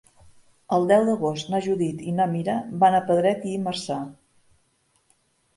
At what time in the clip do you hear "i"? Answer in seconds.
2.11-2.13, 3.53-3.57